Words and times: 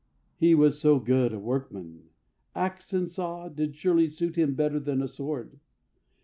He 0.35 0.55
was 0.55 0.79
so 0.79 0.97
good 0.97 1.31
a 1.31 1.37
workman... 1.37 2.09
axe 2.55 2.91
and 2.91 3.07
saw 3.07 3.47
Did 3.49 3.75
surely 3.75 4.07
suit 4.09 4.35
him 4.35 4.55
better 4.55 4.79
than 4.79 4.99
a 4.99 5.07
sword. 5.07 5.59